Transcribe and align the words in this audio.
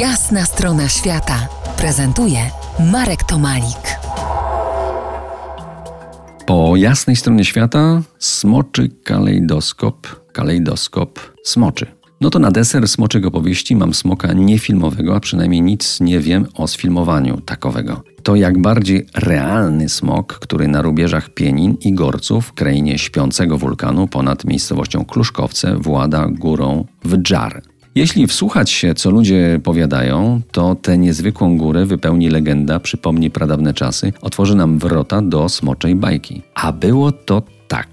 Jasna 0.00 0.44
strona 0.44 0.88
świata 0.88 1.48
prezentuje 1.76 2.38
Marek 2.92 3.24
Tomalik. 3.24 3.98
Po 6.46 6.76
jasnej 6.76 7.16
stronie 7.16 7.44
świata 7.44 8.02
smoczy 8.18 8.88
kalejdoskop, 9.04 10.06
kalejdoskop 10.32 11.20
smoczy. 11.44 11.86
No 12.20 12.30
to 12.30 12.38
na 12.38 12.50
deser 12.50 12.88
smoczych 12.88 13.26
opowieści 13.26 13.76
mam 13.76 13.94
smoka 13.94 14.32
niefilmowego, 14.32 15.16
a 15.16 15.20
przynajmniej 15.20 15.62
nic 15.62 16.00
nie 16.00 16.20
wiem 16.20 16.46
o 16.54 16.68
sfilmowaniu 16.68 17.40
takowego. 17.40 18.02
To 18.22 18.34
jak 18.34 18.58
bardziej 18.58 19.06
realny 19.14 19.88
smok, 19.88 20.32
który 20.32 20.68
na 20.68 20.82
rubieżach 20.82 21.28
Pienin 21.28 21.76
i 21.80 21.92
Gorców, 21.92 22.46
w 22.46 22.52
krainie 22.52 22.98
śpiącego 22.98 23.58
wulkanu 23.58 24.08
ponad 24.08 24.44
miejscowością 24.44 25.04
Kluszkowce, 25.04 25.76
włada 25.76 26.26
górą 26.28 26.84
w 27.04 27.16
Dżar. 27.22 27.62
Jeśli 27.96 28.26
wsłuchać 28.26 28.70
się, 28.70 28.94
co 28.94 29.10
ludzie 29.10 29.60
powiadają, 29.64 30.40
to 30.52 30.74
tę 30.74 30.98
niezwykłą 30.98 31.58
górę 31.58 31.86
wypełni 31.86 32.30
legenda, 32.30 32.80
przypomni 32.80 33.30
pradawne 33.30 33.74
czasy, 33.74 34.12
otworzy 34.20 34.54
nam 34.54 34.78
wrota 34.78 35.22
do 35.22 35.48
smoczej 35.48 35.94
bajki. 35.94 36.42
A 36.54 36.72
było 36.72 37.12
to 37.12 37.42
tak. 37.68 37.88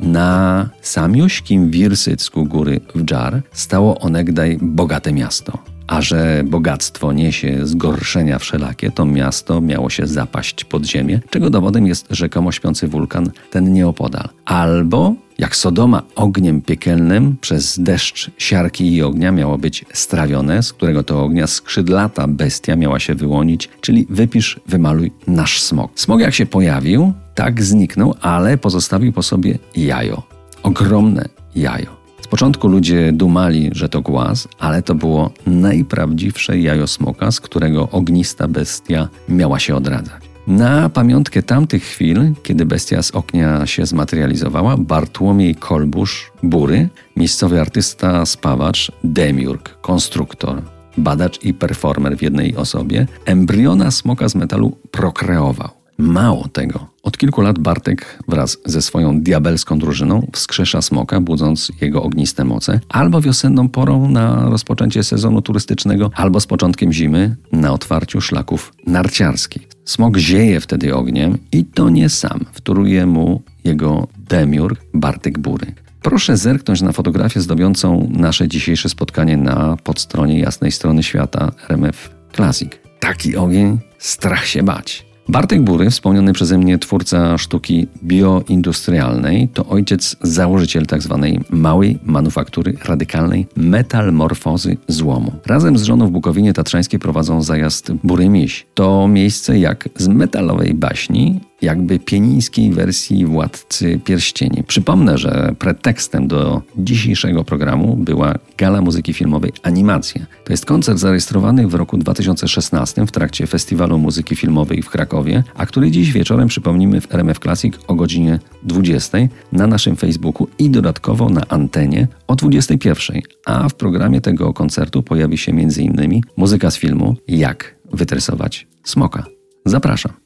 Na 0.00 0.68
samiośkim 0.82 1.70
Wirsycku 1.70 2.44
góry 2.44 2.80
w 2.94 3.04
Dżar 3.04 3.42
stało 3.52 3.98
onegdaj 3.98 4.58
bogate 4.62 5.12
miasto. 5.12 5.75
A 5.86 6.02
że 6.02 6.42
bogactwo 6.46 7.12
niesie 7.12 7.66
zgorszenia 7.66 8.38
wszelakie, 8.38 8.90
to 8.90 9.04
miasto 9.04 9.60
miało 9.60 9.90
się 9.90 10.06
zapaść 10.06 10.64
pod 10.64 10.84
ziemię, 10.84 11.20
czego 11.30 11.50
dowodem 11.50 11.86
jest 11.86 12.06
rzekomo 12.10 12.52
śpiący 12.52 12.88
wulkan, 12.88 13.30
ten 13.50 13.72
nieopodal. 13.72 14.28
Albo 14.44 15.14
jak 15.38 15.56
Sodoma 15.56 16.02
ogniem 16.14 16.62
piekielnym 16.62 17.36
przez 17.40 17.80
deszcz 17.80 18.30
siarki 18.38 18.94
i 18.94 19.02
ognia 19.02 19.32
miało 19.32 19.58
być 19.58 19.84
strawione, 19.92 20.62
z 20.62 20.72
którego 20.72 21.02
to 21.02 21.22
ognia 21.24 21.46
skrzydlata 21.46 22.28
bestia 22.28 22.76
miała 22.76 22.98
się 22.98 23.14
wyłonić, 23.14 23.68
czyli 23.80 24.06
wypisz, 24.10 24.60
wymaluj 24.66 25.12
nasz 25.26 25.62
smog. 25.62 25.92
Smog 25.94 26.20
jak 26.20 26.34
się 26.34 26.46
pojawił, 26.46 27.12
tak 27.34 27.62
zniknął, 27.62 28.14
ale 28.20 28.58
pozostawił 28.58 29.12
po 29.12 29.22
sobie 29.22 29.58
jajo. 29.76 30.22
Ogromne 30.62 31.28
jajo. 31.56 31.95
Z 32.26 32.28
początku 32.28 32.68
ludzie 32.68 33.12
dumali, 33.12 33.70
że 33.72 33.88
to 33.88 34.00
głaz, 34.00 34.48
ale 34.58 34.82
to 34.82 34.94
było 34.94 35.30
najprawdziwsze 35.46 36.58
jajo 36.58 36.86
smoka, 36.86 37.30
z 37.30 37.40
którego 37.40 37.88
ognista 37.90 38.48
bestia 38.48 39.08
miała 39.28 39.58
się 39.58 39.76
odradzać. 39.76 40.22
Na 40.46 40.88
pamiątkę 40.88 41.42
tamtych 41.42 41.82
chwil, 41.82 42.32
kiedy 42.42 42.66
bestia 42.66 43.02
z 43.02 43.10
ognia 43.10 43.66
się 43.66 43.86
zmaterializowała, 43.86 44.76
Bartłomiej 44.76 45.54
Kolbusz, 45.54 46.32
Bury, 46.42 46.88
miejscowy 47.16 47.60
artysta, 47.60 48.26
spawacz, 48.26 48.92
demiurg, 49.04 49.80
konstruktor, 49.80 50.62
badacz 50.98 51.44
i 51.44 51.54
performer 51.54 52.16
w 52.16 52.22
jednej 52.22 52.56
osobie, 52.56 53.06
embriona 53.24 53.90
smoka 53.90 54.28
z 54.28 54.34
metalu 54.34 54.76
prokreował. 54.90 55.68
Mało 55.98 56.48
tego, 56.48 56.86
od 57.06 57.18
kilku 57.18 57.40
lat 57.40 57.58
Bartek 57.58 58.18
wraz 58.28 58.58
ze 58.64 58.82
swoją 58.82 59.20
diabelską 59.20 59.78
drużyną 59.78 60.26
wskrzesza 60.32 60.82
smoka, 60.82 61.20
budząc 61.20 61.72
jego 61.80 62.02
ogniste 62.02 62.44
moce, 62.44 62.80
albo 62.88 63.20
wiosenną 63.20 63.68
porą 63.68 64.08
na 64.08 64.48
rozpoczęcie 64.48 65.04
sezonu 65.04 65.42
turystycznego, 65.42 66.10
albo 66.14 66.40
z 66.40 66.46
początkiem 66.46 66.92
zimy 66.92 67.36
na 67.52 67.72
otwarciu 67.72 68.20
szlaków 68.20 68.72
narciarskich. 68.86 69.68
Smok 69.84 70.16
zieje 70.16 70.60
wtedy 70.60 70.94
ogniem 70.94 71.38
i 71.52 71.64
to 71.64 71.90
nie 71.90 72.08
sam, 72.08 72.40
wtóruje 72.52 73.06
mu 73.06 73.42
jego 73.64 74.08
demiurg 74.18 74.80
Bartek 74.94 75.38
Bury. 75.38 75.74
Proszę 76.02 76.36
zerknąć 76.36 76.82
na 76.82 76.92
fotografię 76.92 77.40
zdobiącą 77.40 78.08
nasze 78.10 78.48
dzisiejsze 78.48 78.88
spotkanie 78.88 79.36
na 79.36 79.76
podstronie 79.84 80.38
jasnej 80.38 80.72
strony 80.72 81.02
świata 81.02 81.52
RMF 81.68 82.10
Classic. 82.32 82.72
Taki 83.00 83.36
ogień, 83.36 83.78
strach 83.98 84.46
się 84.46 84.62
bać. 84.62 85.06
Bartek 85.28 85.62
Bury, 85.62 85.90
wspomniany 85.90 86.32
przeze 86.32 86.58
mnie 86.58 86.78
twórca 86.78 87.38
sztuki 87.38 87.86
bioindustrialnej, 88.04 89.48
to 89.48 89.66
ojciec 89.66 90.16
założyciel 90.22 90.86
tzw. 90.86 91.18
Tak 91.22 91.50
małej 91.50 91.98
manufaktury 92.04 92.76
radykalnej 92.84 93.46
metalmorfozy 93.56 94.76
złomu. 94.88 95.32
Razem 95.46 95.78
z 95.78 95.82
żoną 95.82 96.06
w 96.06 96.10
Bukowinie 96.10 96.52
Tatrzańskiej 96.52 97.00
prowadzą 97.00 97.42
zajazd 97.42 97.92
Bury 98.04 98.28
Miś. 98.28 98.66
To 98.74 99.08
miejsce 99.08 99.58
jak 99.58 99.88
z 99.96 100.08
metalowej 100.08 100.74
baśni, 100.74 101.40
jakby 101.62 101.98
pienińskiej 101.98 102.70
wersji 102.70 103.26
Władcy 103.26 104.00
Pierścieni. 104.04 104.64
Przypomnę, 104.66 105.18
że 105.18 105.54
pretekstem 105.58 106.28
do 106.28 106.62
dzisiejszego 106.76 107.44
programu 107.44 107.96
była 107.96 108.34
gala 108.58 108.80
muzyki 108.80 109.12
filmowej 109.12 109.52
Animacja. 109.62 110.26
To 110.44 110.52
jest 110.52 110.64
koncert 110.64 110.98
zarejestrowany 110.98 111.68
w 111.68 111.74
roku 111.74 111.98
2016 111.98 113.06
w 113.06 113.12
trakcie 113.12 113.46
Festiwalu 113.46 113.98
Muzyki 113.98 114.36
Filmowej 114.36 114.82
w 114.82 114.90
Krakowie, 114.90 115.44
a 115.54 115.66
który 115.66 115.90
dziś 115.90 116.12
wieczorem 116.12 116.48
przypomnimy 116.48 117.00
w 117.00 117.14
RMF 117.14 117.38
Classic 117.38 117.74
o 117.86 117.94
godzinie 117.94 118.38
20 118.62 119.18
na 119.52 119.66
naszym 119.66 119.96
Facebooku 119.96 120.48
i 120.58 120.70
dodatkowo 120.70 121.28
na 121.28 121.42
antenie 121.48 122.08
o 122.26 122.36
21. 122.36 123.20
A 123.46 123.68
w 123.68 123.74
programie 123.74 124.20
tego 124.20 124.52
koncertu 124.52 125.02
pojawi 125.02 125.38
się 125.38 125.52
m.in. 125.52 126.20
muzyka 126.36 126.70
z 126.70 126.76
filmu 126.76 127.16
Jak 127.28 127.76
wytresować 127.92 128.66
smoka. 128.84 129.24
Zapraszam. 129.64 130.25